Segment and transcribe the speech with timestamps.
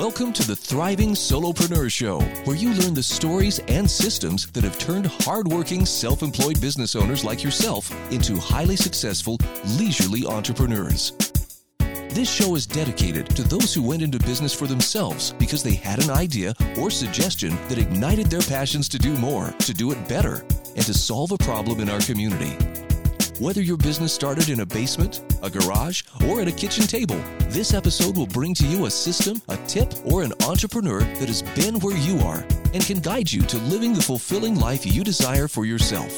[0.00, 4.78] Welcome to the Thriving Solopreneur Show, where you learn the stories and systems that have
[4.78, 9.36] turned hardworking, self employed business owners like yourself into highly successful,
[9.78, 11.12] leisurely entrepreneurs.
[11.78, 16.02] This show is dedicated to those who went into business for themselves because they had
[16.02, 20.46] an idea or suggestion that ignited their passions to do more, to do it better,
[20.76, 22.56] and to solve a problem in our community.
[23.40, 27.18] Whether your business started in a basement, a garage, or at a kitchen table,
[27.48, 31.40] this episode will bring to you a system, a tip, or an entrepreneur that has
[31.54, 35.48] been where you are and can guide you to living the fulfilling life you desire
[35.48, 36.12] for yourself.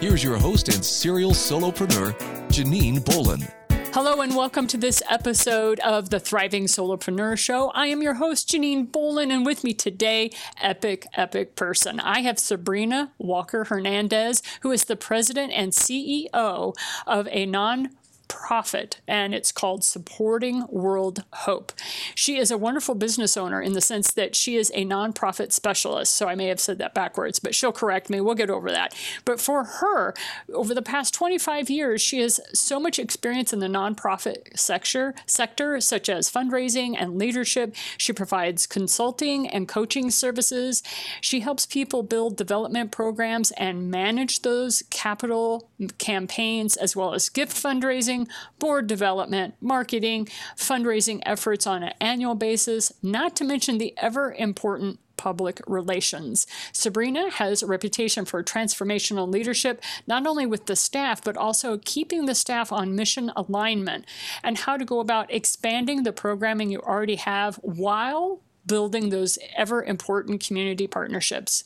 [0.00, 2.18] Here's your host and serial solopreneur,
[2.48, 3.48] Janine Bolin.
[3.92, 7.70] Hello and welcome to this episode of the Thriving Solopreneur Show.
[7.70, 10.30] I am your host, Janine Bolin, and with me today,
[10.60, 11.98] epic, epic person.
[11.98, 17.90] I have Sabrina Walker Hernandez, who is the president and CEO of a non
[18.30, 21.72] profit, and it's called Supporting World Hope.
[22.14, 26.14] She is a wonderful business owner in the sense that she is a nonprofit specialist.
[26.14, 28.20] So I may have said that backwards, but she'll correct me.
[28.20, 28.94] We'll get over that.
[29.24, 30.14] But for her,
[30.54, 35.80] over the past 25 years, she has so much experience in the nonprofit sector, sector
[35.80, 37.74] such as fundraising and leadership.
[37.98, 40.84] She provides consulting and coaching services.
[41.20, 45.68] She helps people build development programs and manage those capital
[45.98, 48.19] campaigns as well as gift fundraising
[48.58, 50.26] board development, marketing,
[50.56, 56.46] fundraising efforts on an annual basis, not to mention the ever important public relations.
[56.72, 62.24] Sabrina has a reputation for transformational leadership, not only with the staff, but also keeping
[62.24, 64.06] the staff on mission alignment
[64.42, 68.40] and how to go about expanding the programming you already have while
[68.70, 71.64] building those ever important community partnerships.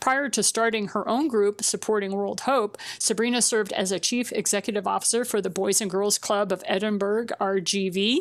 [0.00, 4.86] Prior to starting her own group, Supporting World Hope, Sabrina served as a chief executive
[4.86, 8.20] officer for the Boys and Girls Club of Edinburg, RGV.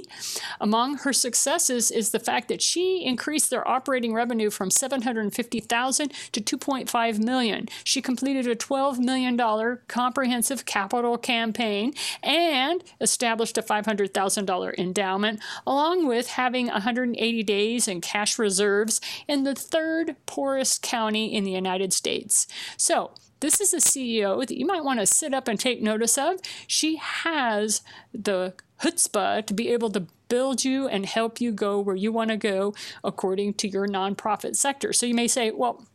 [0.60, 6.42] Among her successes is the fact that she increased their operating revenue from 750,000 to
[6.42, 7.70] 2.5 million.
[7.86, 16.08] She completed a 12 million dollar comprehensive capital campaign and established a $500,000 endowment along
[16.08, 21.94] with having 180 days in cash reserves in the third poorest county in the United
[21.94, 22.48] States.
[22.78, 26.18] So, this is a CEO that you might want to sit up and take notice
[26.18, 26.40] of.
[26.66, 31.96] She has the chutzpah to be able to build you and help you go where
[31.96, 32.74] you want to go
[33.04, 34.92] according to your nonprofit sector.
[34.92, 35.86] So you may say, well,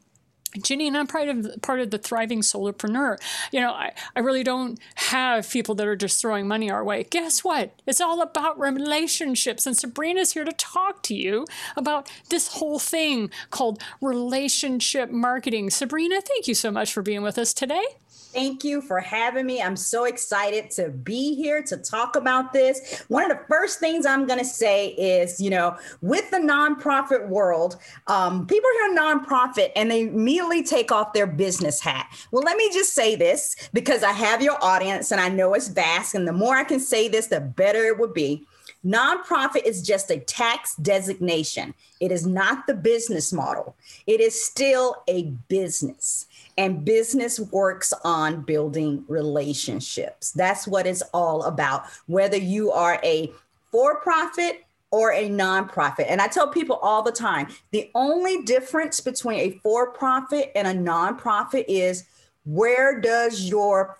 [0.58, 3.16] Janine, I'm part of part of the thriving solopreneur.
[3.52, 7.04] You know, I, I really don't have people that are just throwing money our way.
[7.04, 7.74] Guess what?
[7.86, 9.66] It's all about relationships.
[9.66, 11.46] And Sabrina's here to talk to you
[11.76, 15.70] about this whole thing called relationship marketing.
[15.70, 17.84] Sabrina, thank you so much for being with us today.
[18.32, 19.60] Thank you for having me.
[19.60, 23.04] I'm so excited to be here to talk about this.
[23.08, 27.28] One of the first things I'm going to say is, you know, with the nonprofit
[27.28, 27.76] world,
[28.06, 32.10] um, people hear nonprofit and they immediately take off their business hat.
[32.30, 35.68] Well, let me just say this because I have your audience and I know it's
[35.68, 36.14] vast.
[36.14, 38.46] And the more I can say this, the better it would be.
[38.84, 41.72] Nonprofit is just a tax designation.
[42.00, 43.76] It is not the business model.
[44.06, 46.26] It is still a business.
[46.58, 50.32] And business works on building relationships.
[50.32, 53.32] That's what it's all about, whether you are a
[53.70, 56.06] for profit or a nonprofit.
[56.08, 60.68] And I tell people all the time the only difference between a for profit and
[60.68, 62.04] a nonprofit is
[62.44, 63.98] where does your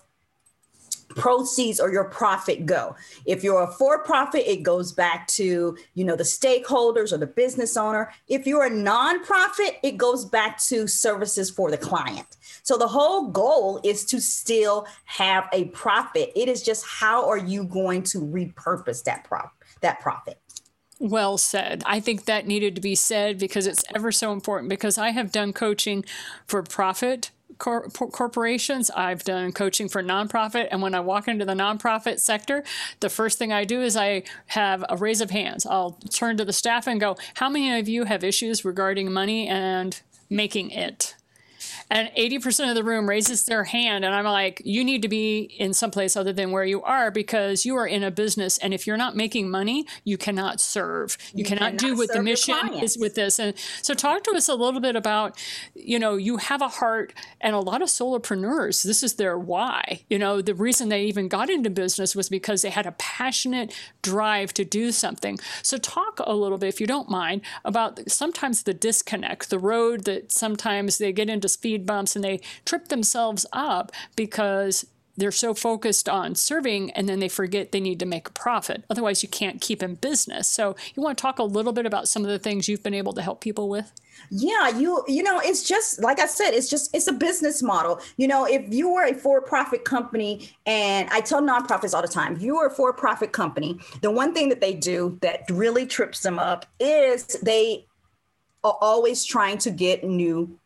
[1.15, 2.95] proceeds or your profit go.
[3.25, 7.77] If you're a for-profit it goes back to you know the stakeholders or the business
[7.77, 8.11] owner.
[8.27, 12.37] If you're a nonprofit it goes back to services for the client.
[12.63, 16.31] So the whole goal is to still have a profit.
[16.35, 20.39] It is just how are you going to repurpose that prop that profit?
[20.99, 21.83] Well said.
[21.85, 25.31] I think that needed to be said because it's ever so important because I have
[25.31, 26.05] done coaching
[26.47, 27.31] for profit
[27.63, 28.91] cor- corporations.
[28.91, 30.67] I've done coaching for nonprofit.
[30.69, 32.63] And when I walk into the nonprofit sector,
[32.99, 35.65] the first thing I do is I have a raise of hands.
[35.65, 39.47] I'll turn to the staff and go, How many of you have issues regarding money
[39.47, 39.99] and
[40.29, 41.15] making it?
[41.93, 45.41] And 80% of the room raises their hand and i'm like you need to be
[45.59, 48.85] in someplace other than where you are because you are in a business and if
[48.87, 51.17] you're not making money you cannot serve.
[51.33, 53.39] You, you cannot, cannot, do what the mission is with this.
[53.39, 55.37] And so talk to us a little bit about
[55.75, 58.83] you know you have a heart and a lot of solopreneurs.
[58.83, 60.01] This is their why.
[60.09, 63.73] You know the reason they even got into business was because they had a passionate
[64.01, 65.39] drive to do something.
[65.61, 70.05] So talk a little bit if you don't mind about sometimes the disconnect the road
[70.05, 74.85] that sometimes they get into speed bumps and they trip themselves up because
[75.15, 78.83] they're so focused on serving and then they forget they need to make a profit.
[78.89, 80.49] Otherwise, you can't keep in business.
[80.49, 82.93] So, you want to talk a little bit about some of the things you've been
[82.93, 83.91] able to help people with?
[84.29, 87.99] Yeah, you you know, it's just like I said, it's just it's a business model.
[88.17, 92.35] You know, if you were a for-profit company and I tell nonprofits all the time,
[92.35, 96.21] if you are a for-profit company, the one thing that they do that really trips
[96.21, 97.85] them up is they
[98.63, 100.57] are always trying to get new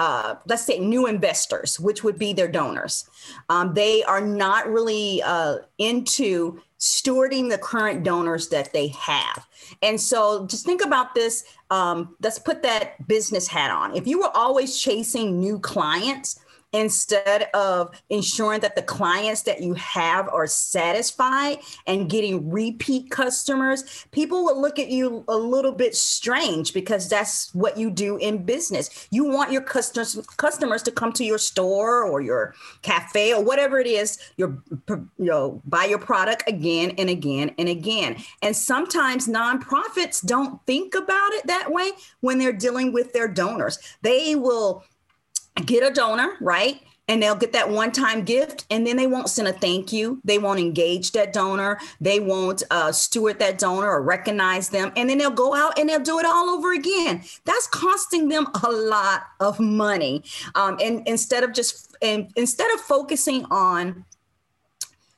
[0.00, 3.06] uh, let's say new investors, which would be their donors.
[3.50, 9.46] Um, they are not really uh, into stewarding the current donors that they have.
[9.82, 11.44] And so just think about this.
[11.70, 13.94] Um, let's put that business hat on.
[13.94, 16.40] If you were always chasing new clients,
[16.72, 24.06] instead of ensuring that the clients that you have are satisfied and getting repeat customers,
[24.12, 28.44] people will look at you a little bit strange because that's what you do in
[28.44, 29.08] business.
[29.10, 33.78] You want your customers customers to come to your store or your cafe or whatever
[33.78, 38.16] it is, your you know, buy your product again and again and again.
[38.42, 41.90] And sometimes nonprofits don't think about it that way
[42.20, 43.78] when they're dealing with their donors.
[44.02, 44.84] They will
[45.66, 46.80] get a donor, right?
[47.08, 50.20] And they'll get that one time gift, and then they won't send a thank you.
[50.22, 51.80] They won't engage that donor.
[52.00, 54.92] They won't uh, steward that donor or recognize them.
[54.94, 57.24] And then they'll go out and they'll do it all over again.
[57.44, 60.22] That's costing them a lot of money.
[60.54, 64.04] Um, and instead of just, and instead of focusing on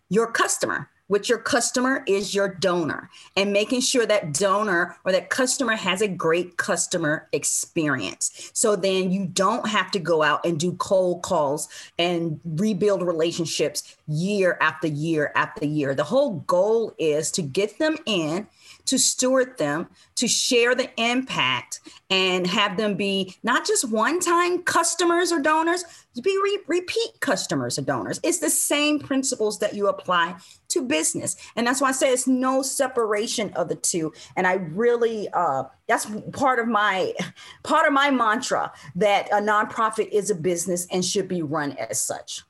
[0.08, 5.30] your customer, which your customer is your donor and making sure that donor or that
[5.30, 8.50] customer has a great customer experience.
[8.54, 11.68] So then you don't have to go out and do cold calls
[11.98, 15.94] and rebuild relationships year after year after year.
[15.94, 18.46] The whole goal is to get them in
[18.86, 21.80] to steward them, to share the impact,
[22.10, 25.84] and have them be not just one time customers or donors,
[26.22, 28.20] be re- repeat customers or donors.
[28.22, 30.36] It's the same principles that you apply
[30.68, 31.36] to business.
[31.56, 34.12] And that's why I say it's no separation of the two.
[34.36, 37.14] And I really, uh, that's part of my
[37.62, 42.02] part of my mantra that a nonprofit is a business and should be run as
[42.02, 42.42] such.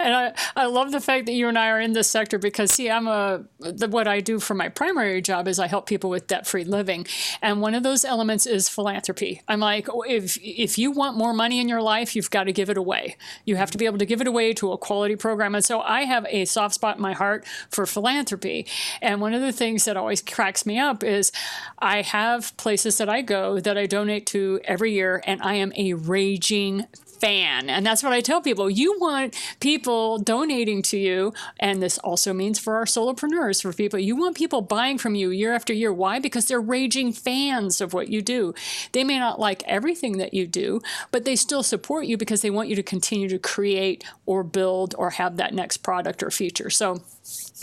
[0.00, 2.70] And I, I love the fact that you and I are in this sector because,
[2.70, 6.10] see, I'm a, the, what I do for my primary job is I help people
[6.10, 7.06] with debt free living.
[7.42, 9.42] And one of those elements is philanthropy.
[9.48, 12.52] I'm like, oh, if, if you want more money in your life, you've got to
[12.52, 13.16] give it away.
[13.44, 15.54] You have to be able to give it away to a quality program.
[15.54, 18.66] And so I have a soft spot in my heart for philanthropy.
[19.02, 21.32] And one of the things that always cracks me up is
[21.78, 25.72] I have places that I go that I donate to every year, and I am
[25.76, 26.86] a raging
[27.20, 27.68] fan.
[27.68, 28.70] And that's what I tell people.
[28.70, 29.87] You want people
[30.22, 31.32] donating to you.
[31.58, 35.30] And this also means for our solopreneurs, for people, you want people buying from you
[35.30, 35.92] year after year.
[35.92, 36.18] Why?
[36.18, 38.54] Because they're raging fans of what you do.
[38.92, 40.80] They may not like everything that you do,
[41.10, 44.94] but they still support you because they want you to continue to create or build
[44.98, 46.70] or have that next product or feature.
[46.70, 47.02] So,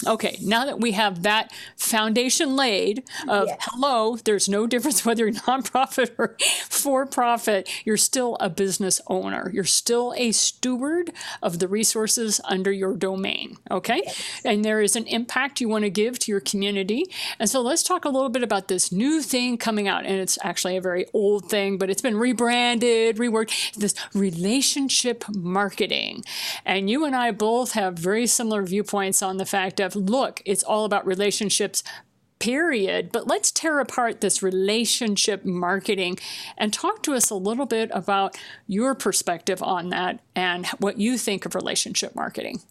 [0.06, 3.58] Okay, now that we have that foundation laid of yes.
[3.62, 6.36] hello, there's no difference whether you're nonprofit or
[6.70, 9.50] for profit, you're still a business owner.
[9.54, 11.12] You're still a steward
[11.42, 13.58] of the resources under your domain.
[13.72, 14.42] Okay, yes.
[14.44, 17.06] and there is an impact you want to give to your community.
[17.40, 20.06] And so let's talk a little bit about this new thing coming out.
[20.06, 26.24] And it's actually a very old thing, but it's been rebranded, reworked this relationship marketing.
[26.66, 30.64] And you and I both have very similar viewpoints on the fact of look, it's
[30.64, 31.84] all about relationships
[32.40, 33.12] period.
[33.12, 36.20] But let's tear apart this relationship marketing
[36.58, 38.38] and talk to us a little bit about
[38.68, 42.62] your perspective on that and what you think of relationship marketing.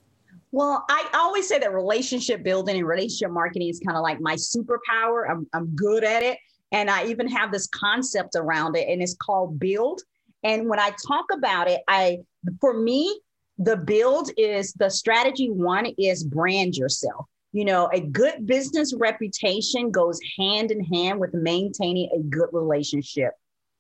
[0.53, 4.37] Well, I always say that relationship building and relationship marketing is kind of like my
[4.37, 5.29] superpower.
[5.29, 6.39] I'm, I'm good at it.
[6.71, 10.03] And I even have this concept around it, and it's called build.
[10.45, 12.19] And when I talk about it, I,
[12.61, 13.21] for me,
[13.59, 17.27] the build is the strategy one is brand yourself.
[17.53, 23.33] You know, a good business reputation goes hand in hand with maintaining a good relationship,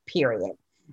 [0.06, 0.52] period.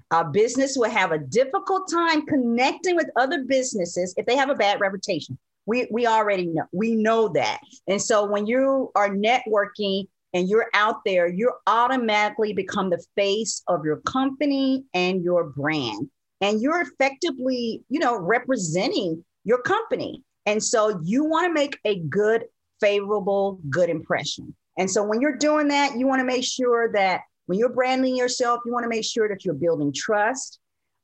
[0.09, 4.55] A business will have a difficult time connecting with other businesses if they have a
[4.55, 5.37] bad reputation.
[5.67, 7.59] We, we already know, we know that.
[7.87, 13.61] And so when you are networking and you're out there, you automatically become the face
[13.67, 16.09] of your company and your brand
[16.41, 20.23] and you're effectively, you know, representing your company.
[20.45, 22.45] And so you want to make a good,
[22.79, 24.55] favorable, good impression.
[24.77, 28.15] And so when you're doing that, you want to make sure that when you're branding
[28.15, 30.59] yourself, you want to make sure that you're building trust.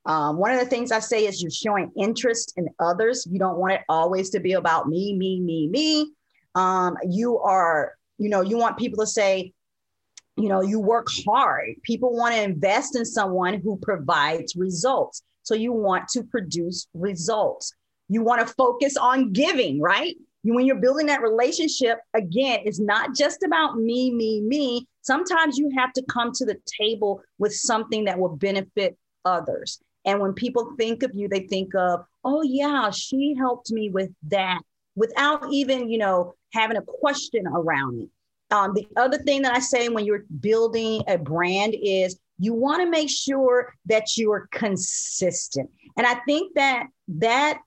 [0.06, 3.28] Um, one of the things I say is you're showing interest in others.
[3.30, 6.14] You don't want it always to be about me, me, me, me.
[6.56, 9.54] Um, you are, you know, you want people to say,
[10.38, 11.76] you know, you work hard.
[11.84, 15.24] People want to invest in someone who provides results.
[15.44, 17.74] So you want to produce results.
[18.10, 20.16] You want to focus on giving, right?
[20.44, 24.88] when you're building that relationship, again, it's not just about me, me, me.
[25.02, 29.82] Sometimes you have to come to the table with something that will benefit others.
[30.06, 34.10] And when people think of you, they think of, oh, yeah, she helped me with
[34.30, 34.62] that
[34.96, 38.10] without even, you know, having a question around it.
[38.52, 42.82] Um, the other thing that I say when you're building a brand is you want
[42.82, 45.70] to make sure that you are consistent.
[45.98, 47.60] And I think that that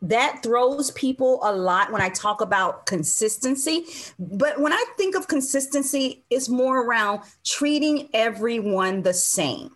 [0.00, 3.84] that throws people a lot when I talk about consistency.
[4.18, 9.70] But when I think of consistency, it's more around treating everyone the same.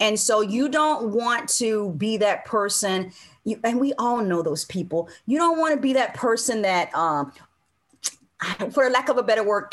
[0.00, 3.12] And so you don't want to be that person,
[3.44, 5.08] you, and we all know those people.
[5.26, 7.32] You don't want to be that person that, um,
[8.72, 9.64] for lack of a better word,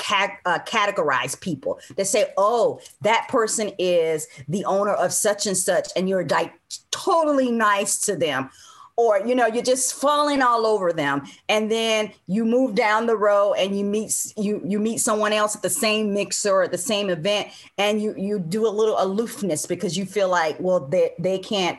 [0.46, 5.90] uh, categorize people that say, oh, that person is the owner of such and such,
[5.96, 6.54] and you're like
[6.92, 8.50] totally nice to them
[8.98, 13.16] or you know you're just falling all over them and then you move down the
[13.16, 16.72] row and you meet you you meet someone else at the same mixer or at
[16.72, 20.80] the same event and you you do a little aloofness because you feel like well
[20.80, 21.78] they they can't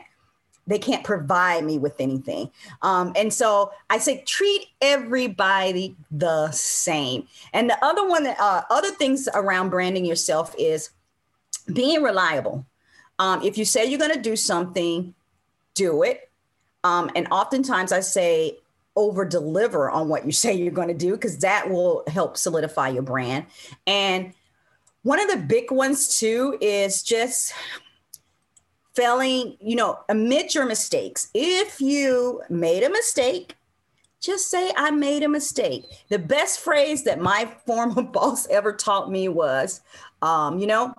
[0.67, 2.51] they can't provide me with anything.
[2.81, 7.27] Um, and so i say treat everybody the same.
[7.53, 10.89] And the other one uh, other things around branding yourself is
[11.73, 12.65] being reliable.
[13.19, 15.13] Um, if you say you're going to do something
[15.77, 16.29] do it.
[16.83, 18.57] Um, and oftentimes I say
[18.95, 22.89] over deliver on what you say you're going to do because that will help solidify
[22.89, 23.45] your brand.
[23.85, 24.33] And
[25.03, 27.53] one of the big ones too is just
[28.97, 31.29] failing, you know, admit your mistakes.
[31.35, 33.55] If you made a mistake,
[34.19, 35.85] just say I made a mistake.
[36.09, 39.81] The best phrase that my former boss ever taught me was,
[40.23, 40.95] um, you know,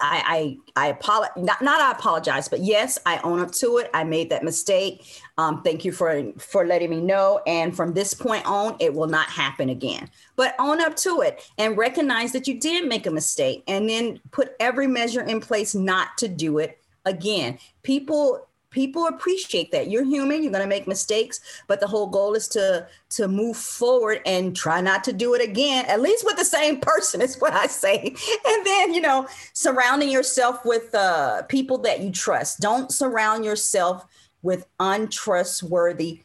[0.00, 1.36] I I, I apologize.
[1.36, 3.90] Not, not I apologize, but yes, I own up to it.
[3.92, 5.22] I made that mistake.
[5.36, 7.40] Um, thank you for for letting me know.
[7.46, 10.10] And from this point on, it will not happen again.
[10.34, 14.20] But own up to it and recognize that you did make a mistake, and then
[14.32, 17.58] put every measure in place not to do it again.
[17.82, 19.88] People people appreciate that.
[19.88, 23.56] You're human you're going to make mistakes but the whole goal is to to move
[23.56, 27.36] forward and try not to do it again at least with the same person is
[27.38, 28.14] what i say.
[28.46, 32.60] And then you know surrounding yourself with uh, people that you trust.
[32.60, 34.04] Don't surround yourself
[34.42, 36.22] with untrustworthy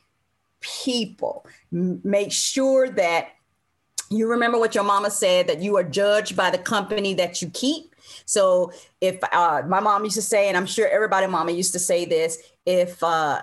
[0.59, 1.45] people.
[1.71, 3.29] M- make sure that
[4.09, 7.49] you remember what your mama said that you are judged by the company that you
[7.49, 7.90] keep
[8.25, 11.79] so if uh, my mom used to say, and I'm sure everybody mama used to
[11.79, 13.41] say this, if uh,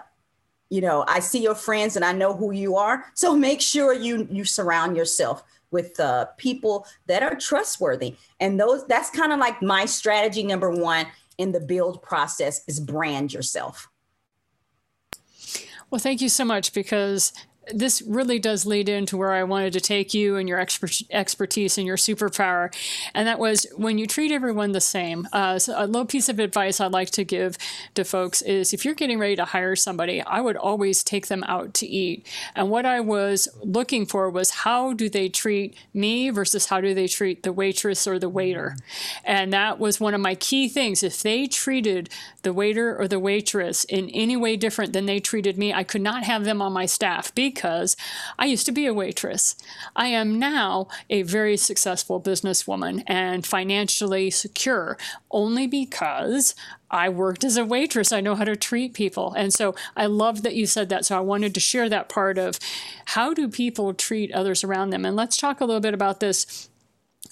[0.70, 3.04] you know, I see your friends and I know who you are.
[3.14, 8.16] So make sure you you surround yourself with uh, people that are trustworthy.
[8.40, 11.06] And those that's kind of like my strategy number one
[11.38, 13.88] in the build process is brand yourself.
[15.90, 17.32] Well, thank you so much because
[17.72, 21.78] this really does lead into where I wanted to take you and your expert, expertise
[21.78, 22.74] and your superpower.
[23.14, 25.28] And that was when you treat everyone the same.
[25.32, 27.56] Uh, so a little piece of advice I'd like to give
[27.94, 31.44] to folks is if you're getting ready to hire somebody, I would always take them
[31.44, 32.26] out to eat.
[32.54, 36.94] And what I was looking for was how do they treat me versus how do
[36.94, 38.76] they treat the waitress or the waiter?
[39.24, 41.02] And that was one of my key things.
[41.02, 42.10] If they treated
[42.42, 46.02] the waiter or the waitress in any way different than they treated me, I could
[46.02, 47.96] not have them on my staff because because
[48.38, 49.56] I used to be a waitress.
[49.96, 54.96] I am now a very successful businesswoman and financially secure
[55.32, 56.54] only because
[56.88, 58.12] I worked as a waitress.
[58.12, 59.34] I know how to treat people.
[59.34, 61.04] And so I love that you said that.
[61.04, 62.60] So I wanted to share that part of
[63.06, 65.04] how do people treat others around them?
[65.04, 66.67] And let's talk a little bit about this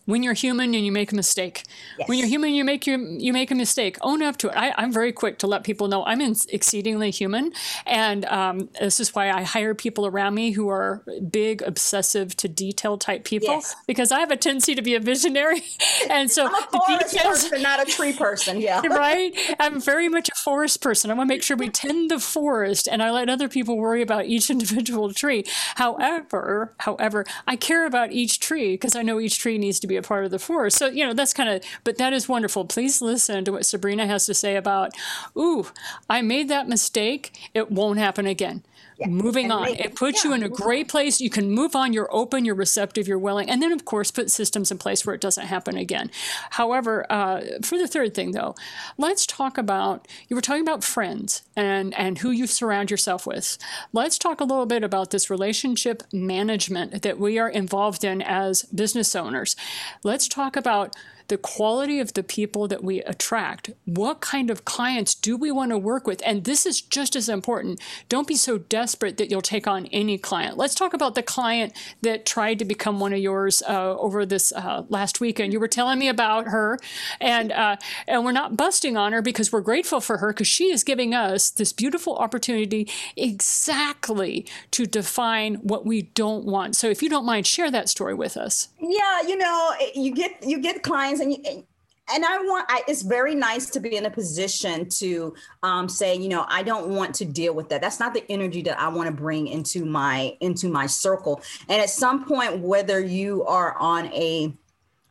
[0.06, 1.64] when you're human and you make a mistake.
[1.98, 2.08] Yes.
[2.08, 3.98] When you're human, you make you you make a mistake.
[4.00, 4.56] Own up to it.
[4.56, 7.52] I, am very quick to let people know I'm exceedingly human,
[7.84, 12.48] and um, this is why I hire people around me who are big, obsessive to
[12.48, 13.76] detail type people yes.
[13.86, 15.62] because I have a tendency to be a visionary,
[16.10, 18.60] and so I'm a forest details, person, not a tree person.
[18.60, 19.36] Yeah, right.
[19.58, 21.10] I'm very much a forest person.
[21.10, 24.02] I want to make sure we tend the forest, and I let other people worry
[24.02, 25.44] about each individual tree.
[25.75, 29.95] However, however, I care about each tree because I know each tree needs to be
[29.96, 30.74] a part of the force.
[30.74, 32.64] So, you know, that's kind of, but that is wonderful.
[32.64, 34.92] Please listen to what Sabrina has to say about,
[35.36, 35.66] ooh,
[36.08, 37.50] I made that mistake.
[37.54, 38.62] It won't happen again.
[38.98, 39.08] Yeah.
[39.08, 39.68] Moving and on.
[39.68, 40.90] It puts yeah, you in a great on.
[40.90, 41.20] place.
[41.20, 41.92] You can move on.
[41.92, 43.50] You're open, you're receptive, you're willing.
[43.50, 46.10] And then, of course, put systems in place where it doesn't happen again.
[46.50, 48.54] However, uh, for the third thing, though,
[48.96, 53.58] let's talk about you were talking about friends and, and who you surround yourself with.
[53.92, 58.62] Let's talk a little bit about this relationship management that we are involved in as
[58.62, 59.56] business owners.
[60.04, 60.96] Let's talk about
[61.28, 63.71] the quality of the people that we attract.
[63.85, 66.23] What kind of clients do we want to work with?
[66.25, 67.80] And this is just as important.
[68.09, 70.56] Don't be so desperate that you'll take on any client.
[70.56, 74.52] Let's talk about the client that tried to become one of yours uh, over this
[74.52, 75.52] uh, last weekend.
[75.52, 76.78] You were telling me about her,
[77.21, 80.71] and uh, and we're not busting on her because we're grateful for her because she
[80.71, 86.76] is giving us this beautiful opportunity exactly to define what we don't want.
[86.76, 88.68] So if you don't mind, share that story with us.
[88.80, 91.64] Yeah, you know, you get you get clients and you
[92.12, 96.14] and I want, I, it's very nice to be in a position to um, say,
[96.14, 97.80] you know, I don't want to deal with that.
[97.80, 101.42] That's not the energy that I want to bring into my into my circle.
[101.68, 104.54] And at some point, whether you are on a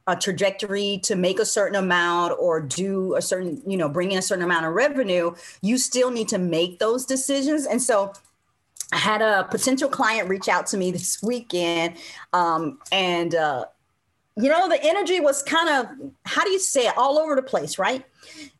[0.07, 4.19] a trajectory to make a certain amount or do a certain, you know, bring in
[4.19, 7.65] a certain amount of revenue, you still need to make those decisions.
[7.65, 8.13] And so
[8.93, 11.97] I had a potential client reach out to me this weekend,
[12.33, 13.65] um, and uh,
[14.37, 16.97] you know the energy was kind of how do you say it?
[16.97, 18.03] All over the place right?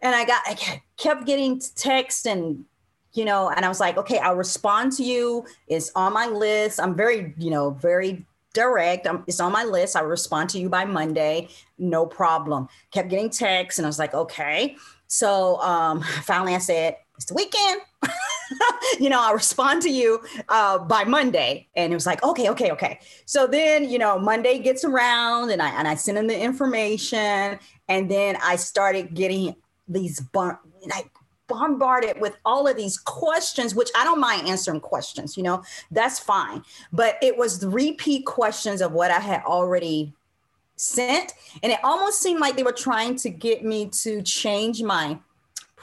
[0.02, 2.66] And i got i kept getting text and
[3.14, 5.46] you know and i was like okay i'll respond to you.
[5.68, 6.80] It's on my list.
[6.80, 9.06] I'm very you know very direct.
[9.06, 9.98] I'm, it's on my list.
[9.98, 11.50] I'll respond to you by monday.
[11.78, 12.70] No problem.
[12.92, 14.78] Kept getting texts and i was like okay.
[15.08, 17.82] So um finally i said it's the weekend
[19.00, 21.68] you know, I'll respond to you uh, by Monday.
[21.76, 23.00] And it was like, okay, okay, okay.
[23.26, 27.60] So then, you know, Monday gets around and I and I send him the information.
[27.88, 29.56] And then I started getting
[29.88, 31.10] these bar- like
[31.48, 36.20] bombarded with all of these questions, which I don't mind answering questions, you know, that's
[36.20, 36.64] fine.
[36.92, 40.14] But it was repeat questions of what I had already
[40.76, 41.34] sent.
[41.64, 45.20] And it almost seemed like they were trying to get me to change my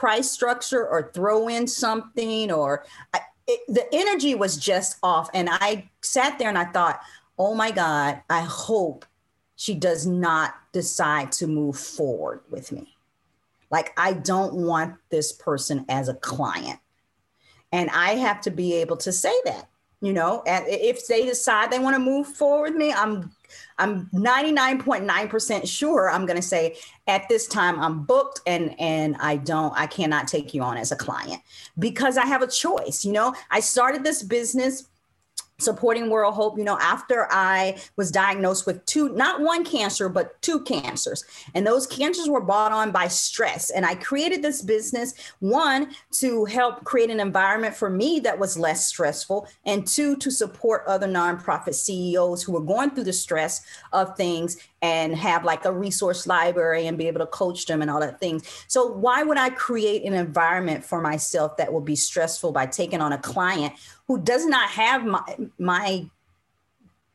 [0.03, 5.31] price structure or throw in something or I, it, the energy was just off.
[5.33, 7.01] And i sat there and i thought
[7.39, 9.07] oh my god i hope
[9.55, 12.97] she does not decide to move forward with me.
[13.71, 16.81] Like i don't want this person as a client.
[17.71, 19.69] And i have to be able to say that
[20.01, 23.31] you know and if they decide they want to move forward with me i'm
[23.79, 29.37] I'm 99.9% sure I'm going to say at this time I'm booked and and I
[29.37, 31.43] don't I cannot take you on as a client
[31.79, 33.35] because I have a choice, you know.
[33.51, 34.89] I started this business
[35.59, 40.41] supporting World Hope, you know, after I was diagnosed with two, not one cancer, but
[40.43, 41.25] two cancers.
[41.55, 43.71] And those cancers were brought on by stress.
[43.71, 48.59] And I created this business, one, to help create an environment for me that was
[48.59, 53.63] less stressful, and two, to support other nonprofit CEOs who were going through the stress
[53.93, 57.91] of things and have like a resource library and be able to coach them and
[57.91, 58.43] all that things.
[58.67, 63.01] So why would I create an environment for myself that will be stressful by taking
[63.01, 63.75] on a client
[64.13, 66.05] who does not have my my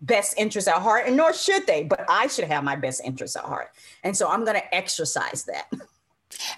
[0.02, 3.36] best interest at heart and nor should they but i should have my best interest
[3.36, 3.70] at heart.
[4.04, 5.72] And so i'm going to exercise that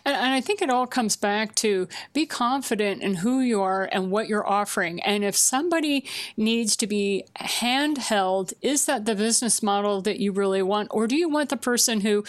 [0.05, 3.87] And, and, I think it all comes back to be confident in who you are
[3.91, 5.01] and what you're offering.
[5.01, 6.05] And if somebody
[6.35, 10.87] needs to be handheld, is that the business model that you really want?
[10.91, 12.23] Or do you want the person who,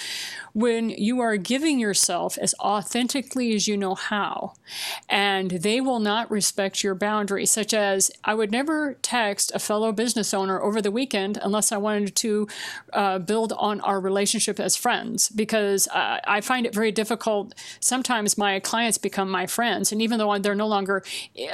[0.53, 4.53] when you are giving yourself as authentically as you know how,
[5.09, 9.93] and they will not respect your boundaries, such as I would never text a fellow
[9.93, 12.49] business owner over the weekend unless I wanted to
[12.93, 17.30] uh, build on our relationship as friends, because uh, I find it very difficult
[17.81, 19.93] sometimes my clients become my friends.
[19.93, 21.03] And even though they're no longer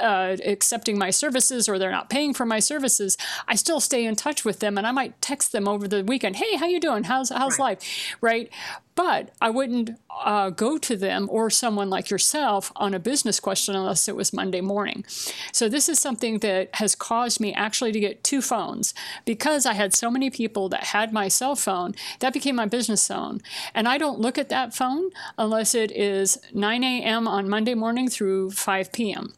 [0.00, 3.16] uh, accepting my services or they're not paying for my services,
[3.48, 6.36] I still stay in touch with them and I might text them over the weekend,
[6.36, 7.04] hey, how you doing?
[7.04, 7.78] How's, how's right.
[7.80, 8.16] life?
[8.20, 8.50] Right.
[8.96, 13.76] But I wouldn't uh, go to them or someone like yourself on a business question
[13.76, 15.04] unless it was Monday morning.
[15.52, 18.94] So this is something that has caused me actually to get two phones
[19.26, 21.94] because I had so many people that had my cell phone.
[22.20, 23.42] That became my business phone,
[23.74, 27.28] and I don't look at that phone unless it is 9 a.m.
[27.28, 29.34] on Monday morning through 5 p.m.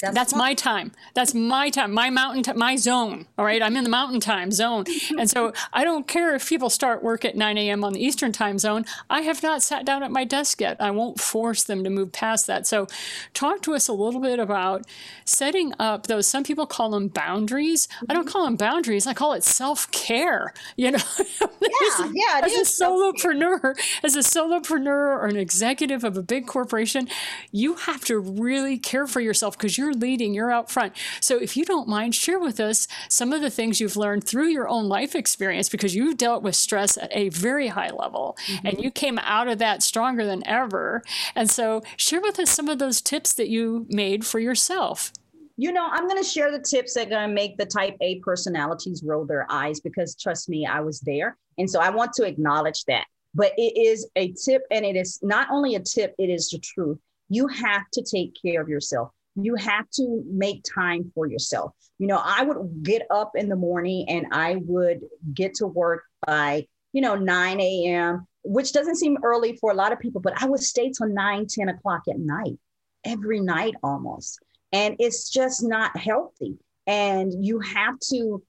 [0.00, 0.92] That's, That's my time.
[1.14, 3.26] That's my time, my mountain, t- my zone.
[3.36, 3.60] All right.
[3.60, 4.84] I'm in the mountain time zone.
[5.18, 7.82] and so I don't care if people start work at 9 a.m.
[7.82, 8.84] on the Eastern time zone.
[9.10, 10.76] I have not sat down at my desk yet.
[10.78, 12.64] I won't force them to move past that.
[12.64, 12.86] So
[13.34, 14.84] talk to us a little bit about
[15.24, 17.88] setting up those, some people call them boundaries.
[18.08, 19.04] I don't call them boundaries.
[19.08, 20.54] I call it self care.
[20.76, 20.98] You know,
[21.40, 22.40] yeah, yeah.
[22.44, 27.08] As a solopreneur, as a solopreneur or an executive of a big corporation,
[27.50, 30.92] you have to really care for yourself because you're you're leading, you're out front.
[31.20, 34.48] So if you don't mind, share with us some of the things you've learned through
[34.48, 38.66] your own life experience because you've dealt with stress at a very high level mm-hmm.
[38.66, 41.02] and you came out of that stronger than ever.
[41.34, 45.12] And so share with us some of those tips that you made for yourself
[45.60, 47.96] you know, I'm going to share the tips that are going to make the type
[48.00, 51.36] A personalities roll their eyes because trust me, I was there.
[51.58, 53.06] And so I want to acknowledge that.
[53.34, 56.60] but it is a tip and it is not only a tip, it is the
[56.60, 56.98] truth.
[57.28, 59.10] You have to take care of yourself.
[59.44, 61.72] You have to make time for yourself.
[61.98, 65.00] You know, I would get up in the morning and I would
[65.34, 69.92] get to work by, you know, 9 a.m., which doesn't seem early for a lot
[69.92, 72.58] of people, but I would stay till 9, 10 o'clock at night,
[73.04, 74.38] every night almost.
[74.72, 76.56] And it's just not healthy.
[76.86, 78.42] And you have to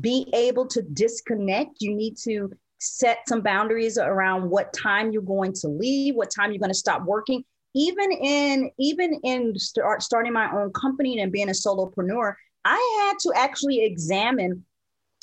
[0.00, 1.76] be able to disconnect.
[1.80, 6.50] You need to set some boundaries around what time you're going to leave, what time
[6.50, 7.44] you're going to stop working.
[7.74, 12.34] Even in even in start, starting my own company and being a solopreneur,
[12.64, 14.64] I had to actually examine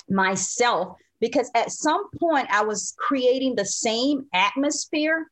[0.09, 5.27] myself because at some point I was creating the same atmosphere,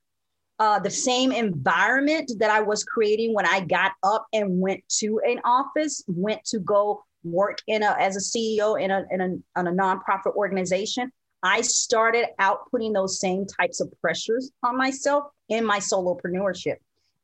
[0.60, 5.20] uh, the same environment that I was creating when I got up and went to
[5.28, 9.60] an office, went to go work in a as a CEO in a in a,
[9.60, 11.12] in a nonprofit organization.
[11.42, 16.76] I started out putting those same types of pressures on myself in my solopreneurship.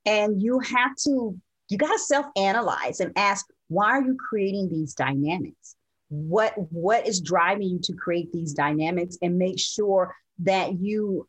[0.05, 1.39] And you have to,
[1.69, 5.75] you got to self analyze and ask, why are you creating these dynamics?
[6.09, 11.27] What, what is driving you to create these dynamics and make sure that you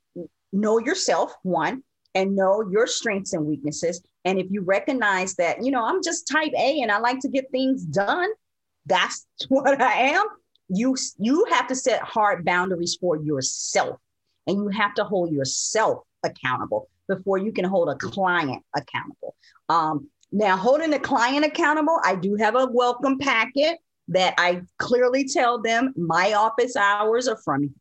[0.53, 1.83] know yourself, one,
[2.15, 4.03] and know your strengths and weaknesses.
[4.25, 7.29] And if you recognize that, you know, I'm just type A and I like to
[7.29, 8.29] get things done,
[8.85, 10.27] that's what I am
[10.69, 14.01] you you have to set hard boundaries for yourself
[14.47, 19.35] and you have to hold yourself accountable before you can hold a client accountable.
[19.69, 25.25] Um, now holding a client accountable i do have a welcome packet that i clearly
[25.25, 27.73] tell them my office hours are from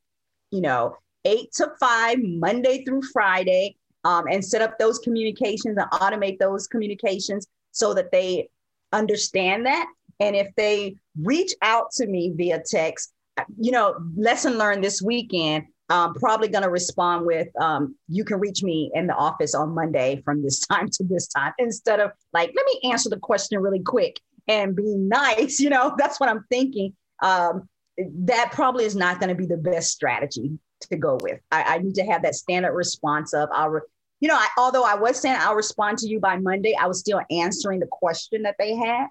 [0.51, 5.91] you know eight to five monday through friday um, and set up those communications and
[5.91, 8.47] automate those communications so that they
[8.93, 9.87] understand that.
[10.19, 13.11] And if they reach out to me via text,
[13.59, 18.39] you know, lesson learned this weekend, I'm probably going to respond with, um, you can
[18.39, 22.11] reach me in the office on Monday from this time to this time, instead of
[22.33, 25.59] like, let me answer the question really quick and be nice.
[25.65, 26.93] You know, that's what I'm thinking.
[27.21, 31.39] Um, that probably is not going to be the best strategy to go with.
[31.51, 33.81] I, I, need to have that standard response of, I'll, re-
[34.19, 36.99] you know, I, although I was saying I'll respond to you by Monday, I was
[36.99, 39.07] still answering the question that they had.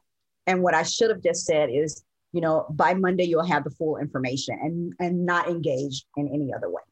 [0.46, 2.04] And what I should have just said is,
[2.35, 6.53] you know, by Monday you'll have the full information and and not engage in any
[6.53, 6.83] other way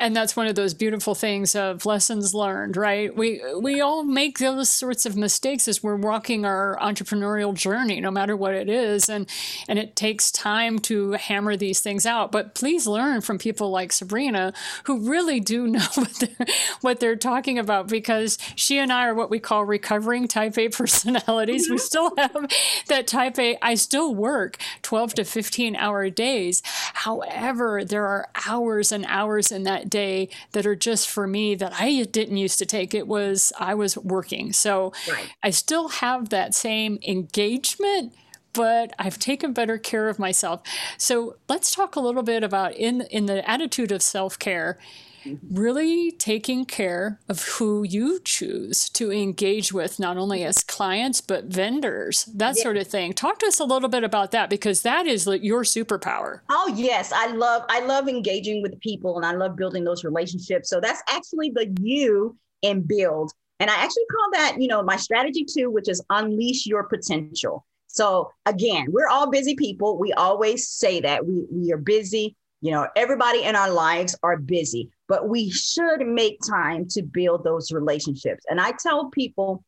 [0.00, 3.14] and that's one of those beautiful things of lessons learned right?
[3.14, 8.10] We we all make those sorts of mistakes as we're walking our entrepreneurial journey no
[8.10, 9.08] matter what it is.
[9.08, 9.28] And
[9.68, 12.32] and it takes time to hammer these things out.
[12.32, 16.46] But please learn from people like sabrina who really do know what they're,
[16.80, 20.68] what they're talking about because she and i are what we call recovering type a
[20.80, 21.68] personalities.
[21.68, 22.50] We still have
[22.86, 23.58] that type a.
[23.60, 26.62] I still work 12 to 15 hour days.
[26.94, 31.72] However there are hours and hours in that day that are just for me that
[31.78, 32.94] I didn't used to take.
[32.94, 34.52] It was I was working.
[34.52, 35.32] So right.
[35.42, 38.14] I still have that same engagement
[38.52, 40.62] but I've taken better care of myself.
[40.98, 44.76] So let's talk a little bit about in in the attitude of self-care
[45.24, 45.54] Mm-hmm.
[45.54, 51.44] really taking care of who you choose to engage with, not only as clients, but
[51.44, 52.62] vendors, that yeah.
[52.62, 53.12] sort of thing.
[53.12, 56.40] Talk to us a little bit about that because that is your superpower.
[56.48, 57.12] Oh, yes.
[57.12, 60.70] I love, I love engaging with people and I love building those relationships.
[60.70, 63.32] So that's actually the you in build.
[63.58, 67.66] And I actually call that, you know, my strategy two, which is unleash your potential.
[67.88, 69.98] So again, we're all busy people.
[69.98, 72.36] We always say that we, we are busy.
[72.62, 77.42] You know, everybody in our lives are busy but we should make time to build
[77.42, 78.44] those relationships.
[78.48, 79.64] And I tell people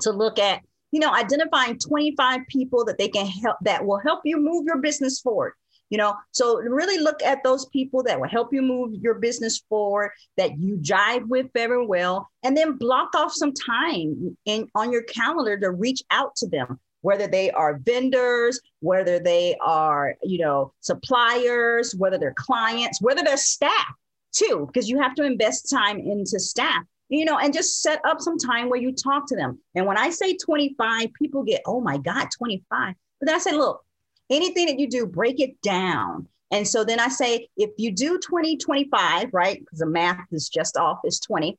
[0.00, 4.20] to look at, you know, identifying 25 people that they can help that will help
[4.24, 5.52] you move your business forward.
[5.90, 9.62] You know, so really look at those people that will help you move your business
[9.68, 14.90] forward, that you jive with very well, and then block off some time in on
[14.90, 20.38] your calendar to reach out to them whether they are vendors, whether they are, you
[20.38, 23.92] know, suppliers, whether they're clients, whether they're staff
[24.32, 28.20] too, because you have to invest time into staff, you know, and just set up
[28.20, 29.58] some time where you talk to them.
[29.74, 32.94] And when I say 25, people get, oh my God, 25.
[33.20, 33.84] But then I say, look,
[34.30, 36.28] anything that you do, break it down.
[36.50, 39.58] And so then I say, if you do 20, 25, right?
[39.58, 41.58] Because the math is just off, is 20.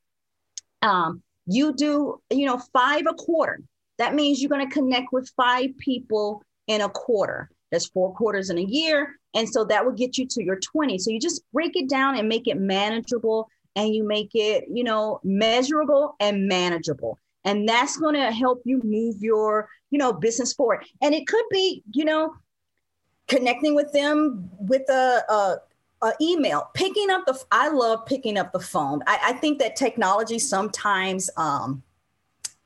[0.82, 3.60] Um, you do, you know, five a quarter.
[3.98, 7.50] That means you're going to connect with five people in a quarter.
[7.74, 9.16] That's four quarters in a year.
[9.34, 10.98] And so that would get you to your 20.
[10.98, 14.84] So you just break it down and make it manageable and you make it, you
[14.84, 17.18] know, measurable and manageable.
[17.44, 20.84] And that's going to help you move your, you know, business forward.
[21.02, 22.34] And it could be, you know,
[23.26, 25.58] connecting with them with a, a
[26.02, 27.38] uh, email, picking up the.
[27.50, 29.02] I love picking up the phone.
[29.06, 31.82] I, I think that technology sometimes um,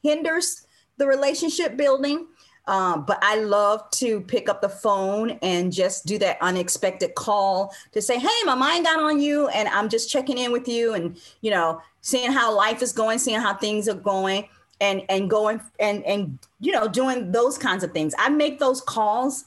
[0.02, 0.66] hinders
[0.96, 2.26] the relationship building.
[2.68, 7.74] Um, but I love to pick up the phone and just do that unexpected call
[7.92, 10.92] to say, "Hey, my mind got on you, and I'm just checking in with you,
[10.92, 14.48] and you know, seeing how life is going, seeing how things are going,
[14.82, 18.14] and and going and and you know, doing those kinds of things.
[18.18, 19.46] I make those calls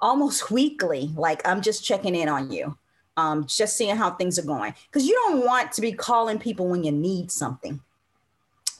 [0.00, 2.76] almost weekly, like I'm just checking in on you,
[3.16, 6.66] um, just seeing how things are going, because you don't want to be calling people
[6.66, 7.80] when you need something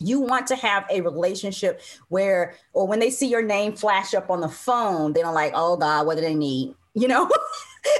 [0.00, 4.30] you want to have a relationship where or when they see your name flash up
[4.30, 6.74] on the phone they don't like oh god what do they need?
[6.94, 7.30] You know?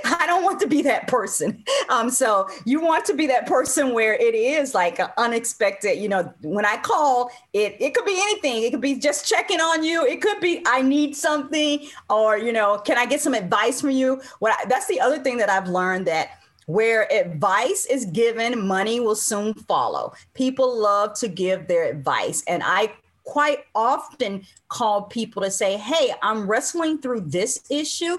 [0.04, 1.64] I don't want to be that person.
[1.88, 6.32] Um so you want to be that person where it is like unexpected you know
[6.42, 8.64] when i call it it could be anything.
[8.64, 10.04] It could be just checking on you.
[10.04, 13.90] It could be i need something or you know can i get some advice from
[13.90, 14.20] you?
[14.40, 16.30] What I, that's the other thing that i've learned that
[16.68, 20.12] where advice is given, money will soon follow.
[20.34, 22.44] People love to give their advice.
[22.46, 22.92] And I
[23.24, 28.18] quite often call people to say, Hey, I'm wrestling through this issue.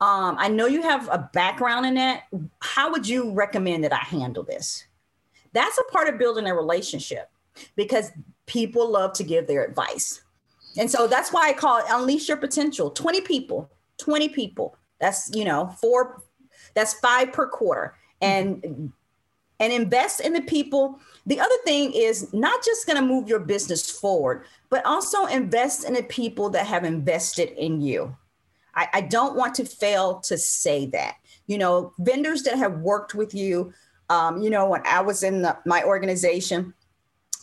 [0.00, 2.22] Um, I know you have a background in that.
[2.60, 4.86] How would you recommend that I handle this?
[5.52, 7.28] That's a part of building a relationship
[7.74, 8.12] because
[8.46, 10.22] people love to give their advice.
[10.76, 12.92] And so that's why I call it unleash your potential.
[12.92, 14.76] 20 people, 20 people.
[15.00, 16.22] That's, you know, four
[16.78, 17.94] that's five per quarter.
[18.20, 18.92] And
[19.60, 21.00] and invest in the people.
[21.26, 25.84] The other thing is not just going to move your business forward, but also invest
[25.84, 28.16] in the people that have invested in you.
[28.74, 31.16] I, I don't want to fail to say that.
[31.48, 33.72] You know, vendors that have worked with you.
[34.10, 36.72] Um, you know, when I was in the, my organization,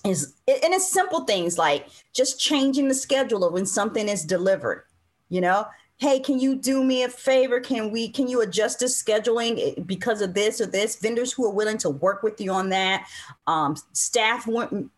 [0.06, 4.84] is and it's simple things like just changing the schedule of when something is delivered.
[5.30, 7.60] You know, hey can you do me a favor?
[7.60, 10.98] Can we can you adjust the scheduling eh, because of this or this?
[10.98, 13.08] Vendors who are willing to work with you on that
[13.48, 14.48] um, staff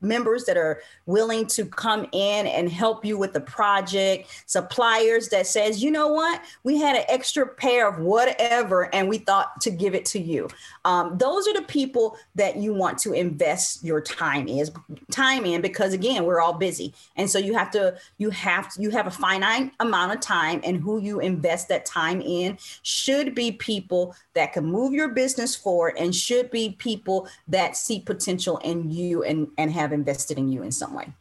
[0.01, 5.47] members that are willing to come in and help you with the project suppliers that
[5.47, 6.41] says you know what?
[6.63, 10.47] We had an extra pair of whatever and we thought to give it to you.
[10.85, 14.71] Um, those are the people that you want to invest your time is
[15.11, 16.93] time in because again we're all busy.
[17.17, 20.81] And so you have to you have you have a finite amount of time and
[20.81, 25.95] who you invest that time in should be people that can move your business forward
[25.97, 30.63] and should be people that see potential in you and, and have invested in you
[30.63, 31.13] in some way.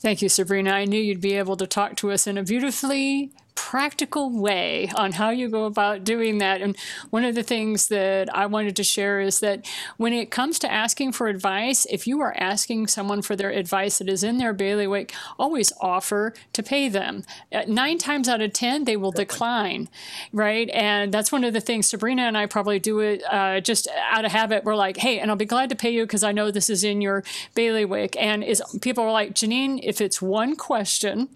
[0.00, 0.70] Thank you, Sabrina.
[0.70, 5.12] I knew you'd be able to talk to us in a beautifully practical way on
[5.12, 6.62] how you go about doing that.
[6.62, 6.76] And
[7.10, 9.66] one of the things that I wanted to share is that
[9.96, 13.98] when it comes to asking for advice, if you are asking someone for their advice
[13.98, 17.24] that is in their bailiwick, always offer to pay them.
[17.50, 19.88] Uh, nine times out of 10, they will decline,
[20.32, 20.70] right?
[20.70, 24.24] And that's one of the things Sabrina and I probably do it uh, just out
[24.24, 24.64] of habit.
[24.64, 26.84] We're like, hey, and I'll be glad to pay you because I know this is
[26.84, 28.16] in your bailiwick.
[28.16, 31.30] And is people are like, Janine, if it's one question,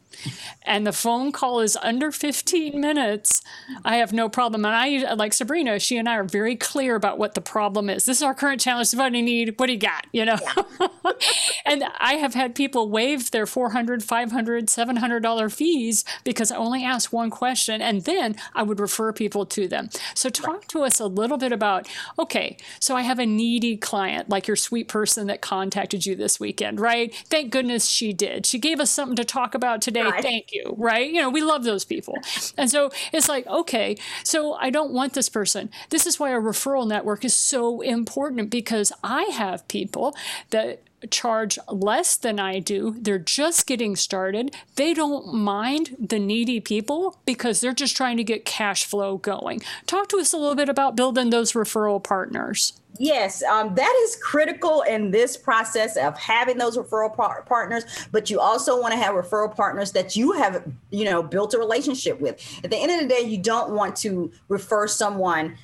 [0.63, 3.43] and the phone call is under 15 minutes,
[3.85, 4.65] I have no problem.
[4.65, 8.05] And I, like Sabrina, she and I are very clear about what the problem is.
[8.05, 8.93] This is our current challenge.
[8.95, 9.59] What do you need?
[9.59, 10.07] What do you got?
[10.13, 10.39] You know?
[10.57, 10.89] Yeah.
[11.65, 17.13] and I have had people waive their 400 500 $700 fees because I only asked
[17.13, 17.81] one question.
[17.81, 19.89] And then I would refer people to them.
[20.15, 20.69] So talk right.
[20.69, 24.57] to us a little bit about, okay, so I have a needy client, like your
[24.57, 27.15] sweet person that contacted you this weekend, right?
[27.29, 28.47] Thank goodness she did.
[28.47, 30.23] She gave us something to talk about today right.
[30.23, 31.11] thank you, right?
[31.11, 32.00] You know, we love those people.
[32.57, 35.71] And so it's like, okay, so I don't want this person.
[35.91, 40.15] This is why a referral network is so important because I have people
[40.51, 42.95] that charge less than I do.
[42.99, 44.55] They're just getting started.
[44.77, 49.63] They don't mind the needy people because they're just trying to get cash flow going.
[49.87, 52.80] Talk to us a little bit about building those referral partners.
[53.01, 57.85] Yes, um, that is critical in this process of having those referral par- partners.
[58.13, 61.59] But you also want to have referral partners that you have, you know, built a
[61.59, 62.61] relationship with.
[62.63, 65.57] At the end of the day, you don't want to refer someone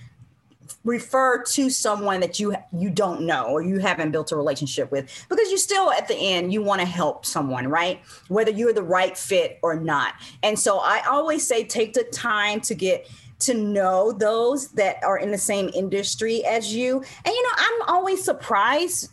[0.84, 5.26] refer to someone that you you don't know or you haven't built a relationship with
[5.28, 8.82] because you still at the end you want to help someone right whether you're the
[8.82, 13.08] right fit or not and so i always say take the time to get
[13.40, 16.96] to know those that are in the same industry as you.
[16.96, 19.10] And you know, I'm always surprised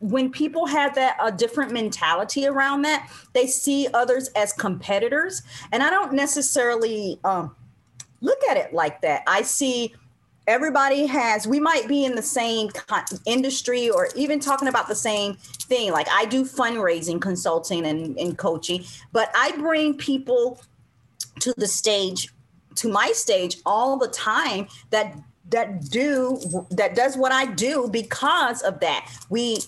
[0.00, 3.10] when people have that a different mentality around that.
[3.32, 5.42] They see others as competitors,
[5.72, 7.54] and I don't necessarily um,
[8.20, 9.22] look at it like that.
[9.26, 9.94] I see
[10.46, 12.68] everybody has we might be in the same
[13.24, 18.36] industry or even talking about the same thing like i do fundraising consulting and, and
[18.36, 20.60] coaching but i bring people
[21.40, 22.28] to the stage
[22.76, 25.16] to my stage all the time that
[25.50, 26.38] that do
[26.70, 29.10] that does what I do because of that.
[29.28, 29.58] We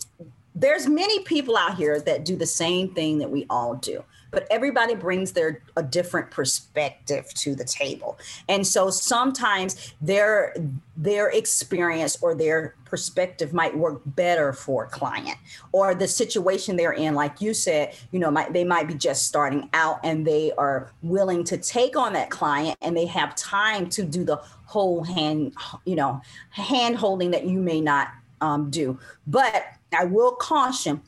[0.55, 4.47] there's many people out here that do the same thing that we all do but
[4.51, 8.19] everybody brings their a different perspective to the table.
[8.49, 10.55] And so sometimes their
[10.97, 15.37] their experience or their perspective might work better for a client
[15.73, 19.27] or the situation they're in like you said you know might, they might be just
[19.27, 23.91] starting out and they are willing to take on that client and they have time
[23.91, 25.53] to do the whole hand
[25.85, 28.09] you know hand holding that you may not
[28.41, 28.99] um, do.
[29.27, 31.03] But i will caution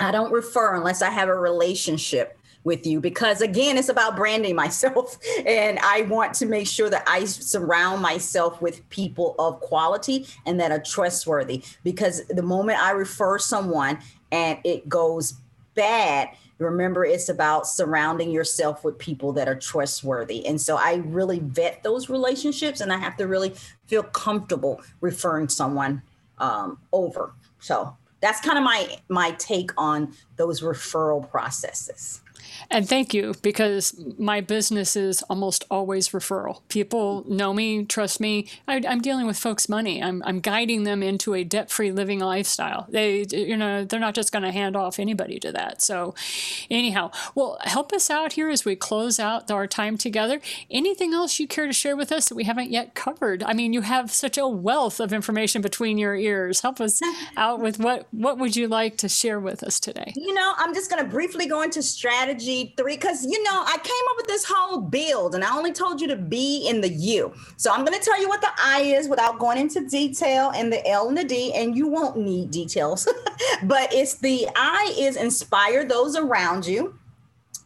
[0.00, 4.54] I don't refer unless I have a relationship with you because again it's about branding
[4.54, 5.18] myself.
[5.46, 10.60] And i want to make sure that i surround myself with people of quality and
[10.60, 13.98] that are trustworthy because the moment i refer someone
[14.30, 15.34] and it goes
[15.74, 20.46] bad remember it's about surrounding yourself with people that are trustworthy.
[20.46, 23.54] And so i really vet those relationships and i have to really
[23.86, 26.02] feel comfortable referring someone
[26.38, 27.32] um, over.
[27.58, 32.20] So that's kind of my my take on those referral processes
[32.70, 36.60] and thank you because my business is almost always referral.
[36.68, 38.48] People know me, trust me.
[38.66, 40.02] I, am dealing with folks' money.
[40.02, 42.86] I'm, I'm guiding them into a debt-free living lifestyle.
[42.88, 45.82] They, you know, they're not just going to hand off anybody to that.
[45.82, 46.14] So,
[46.70, 50.40] anyhow, well, help us out here as we close out our time together.
[50.70, 53.42] Anything else you care to share with us that we haven't yet covered?
[53.42, 56.60] I mean, you have such a wealth of information between your ears.
[56.60, 57.00] Help us
[57.36, 60.12] out with what what would you like to share with us today?
[60.16, 63.76] You know, I'm just going to briefly go into strategy three because you know I
[63.78, 66.88] came up with this whole build and I only told you to be in the
[66.88, 67.32] U.
[67.56, 70.72] So I'm going to tell you what the I is without going into detail and
[70.72, 73.08] the L and the D, and you won't need details.
[73.64, 76.98] but it's the I is inspire those around you.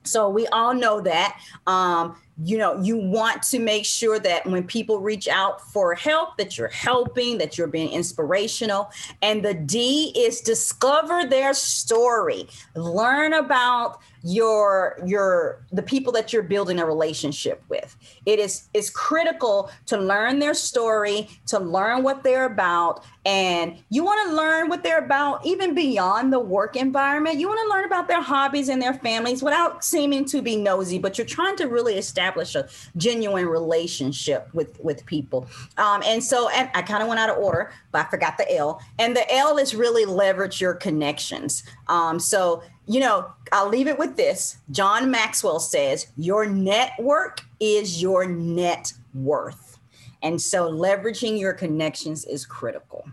[0.04, 1.40] So we all know that.
[1.66, 6.36] Um, you know you want to make sure that when people reach out for help
[6.36, 8.90] that you're helping that you're being inspirational
[9.22, 16.42] and the d is discover their story learn about your your the people that you're
[16.42, 17.94] building a relationship with.
[18.24, 24.02] It is it's critical to learn their story to learn what they're about and you
[24.02, 27.38] want to learn what they're about even beyond the work environment.
[27.38, 30.98] You want to learn about their hobbies and their families without seeming to be nosy
[30.98, 35.46] but you're trying to really establish a genuine relationship with with people.
[35.76, 38.50] Um, and so and i kind of went out of order but i forgot the
[38.56, 38.80] l.
[38.98, 41.62] And the l is really leverage your connections.
[41.88, 44.58] Um, so you know, I'll leave it with this.
[44.70, 49.78] John Maxwell says, Your network is your net worth.
[50.22, 53.06] And so leveraging your connections is critical.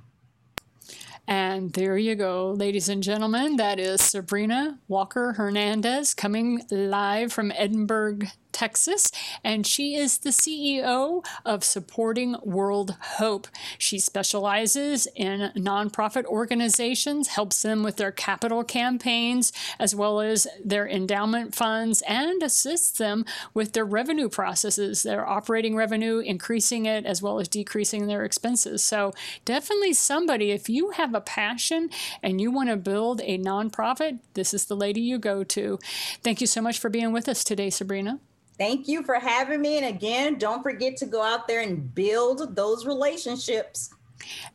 [1.27, 3.55] And there you go, ladies and gentlemen.
[3.55, 9.11] That is Sabrina Walker Hernandez coming live from Edinburg, Texas,
[9.43, 13.47] and she is the CEO of Supporting World Hope.
[13.77, 20.87] She specializes in nonprofit organizations, helps them with their capital campaigns, as well as their
[20.87, 27.21] endowment funds, and assists them with their revenue processes, their operating revenue, increasing it, as
[27.21, 28.83] well as decreasing their expenses.
[28.83, 29.13] So,
[29.45, 31.89] definitely somebody, if you have a passion
[32.21, 35.79] and you want to build a nonprofit, this is the lady you go to.
[36.23, 38.19] Thank you so much for being with us today, Sabrina.
[38.57, 39.77] Thank you for having me.
[39.77, 43.93] And again, don't forget to go out there and build those relationships.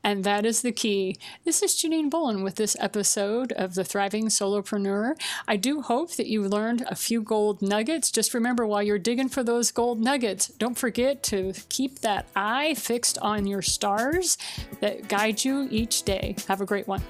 [0.05, 1.17] And that is the key.
[1.45, 5.21] This is Janine Bolon with this episode of The Thriving Solopreneur.
[5.49, 8.11] I do hope that you learned a few gold nuggets.
[8.11, 12.75] Just remember while you're digging for those gold nuggets, don't forget to keep that eye
[12.75, 14.39] fixed on your stars
[14.81, 16.37] that guide you each day.
[16.49, 17.03] Have a great one.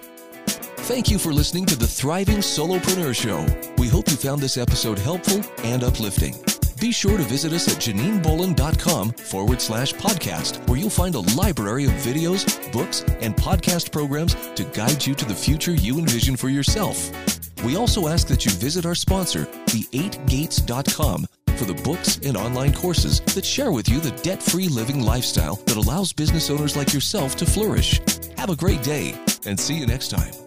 [0.46, 3.44] Thank you for listening to the Thriving Solopreneur Show.
[3.76, 6.34] We hope you found this episode helpful and uplifting.
[6.80, 11.86] Be sure to visit us at janinebolon.com forward slash podcast, where you'll find a library
[11.86, 16.50] of videos, books, and podcast programs to guide you to the future you envision for
[16.50, 17.10] yourself.
[17.64, 23.20] We also ask that you visit our sponsor, the8gates.com, for the books and online courses
[23.20, 27.36] that share with you the debt free living lifestyle that allows business owners like yourself
[27.36, 28.00] to flourish.
[28.36, 30.45] Have a great day and see you next time.